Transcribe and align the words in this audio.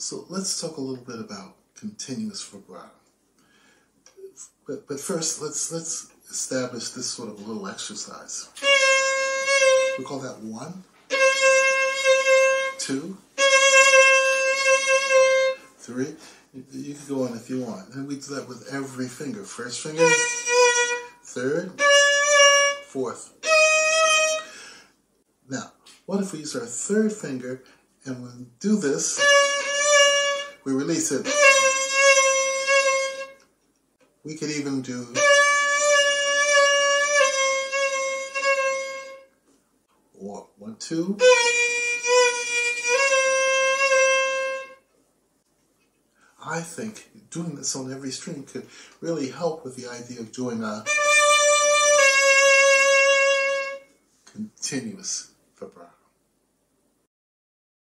So 0.00 0.24
let's 0.30 0.58
talk 0.58 0.78
a 0.78 0.80
little 0.80 1.04
bit 1.04 1.20
about 1.20 1.56
continuous 1.78 2.42
vibrato. 2.42 2.88
But, 4.66 4.88
but 4.88 4.98
first, 4.98 5.42
let's 5.42 5.70
let's 5.70 6.10
establish 6.30 6.88
this 6.90 7.06
sort 7.06 7.28
of 7.28 7.46
little 7.46 7.68
exercise. 7.68 8.48
We 9.98 10.04
call 10.04 10.20
that 10.20 10.38
one, 10.40 10.84
two, 12.78 13.18
three. 15.76 16.16
You 16.54 16.94
can 16.94 17.06
go 17.06 17.24
on 17.24 17.36
if 17.36 17.50
you 17.50 17.60
want. 17.60 17.94
And 17.94 18.08
we 18.08 18.14
do 18.14 18.34
that 18.36 18.48
with 18.48 18.72
every 18.72 19.06
finger. 19.06 19.44
First 19.44 19.82
finger, 19.82 20.08
third, 21.24 21.78
fourth. 22.86 23.34
Now, 25.46 25.72
what 26.06 26.22
if 26.22 26.32
we 26.32 26.38
use 26.38 26.56
our 26.56 26.64
third 26.64 27.12
finger 27.12 27.62
and 28.06 28.22
we 28.22 28.46
do 28.60 28.76
this, 28.76 29.20
we 30.64 30.72
release 30.72 31.12
it. 31.12 31.26
We 34.24 34.36
could 34.36 34.50
even 34.50 34.82
do 34.82 35.06
one, 40.60 40.76
two. 40.78 41.16
I 46.44 46.60
think 46.60 47.10
doing 47.30 47.54
this 47.54 47.74
on 47.76 47.92
every 47.92 48.10
string 48.10 48.42
could 48.44 48.66
really 49.00 49.30
help 49.30 49.64
with 49.64 49.76
the 49.76 49.88
idea 49.88 50.20
of 50.20 50.32
doing 50.32 50.62
a 50.62 50.84
continuous 54.26 55.32
vibrato. 55.58 55.99